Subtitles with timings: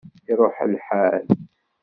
[0.31, 1.25] Iruḥ lḥal